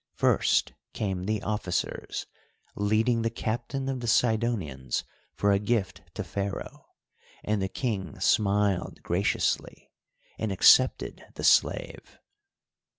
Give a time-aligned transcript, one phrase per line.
[0.15, 2.25] First came the officers,
[2.75, 5.03] leading the captain of the Sidonians
[5.35, 6.87] for a gift to Pharaoh,
[7.43, 9.91] and the King smiled graciously
[10.39, 12.17] and accepted the slave.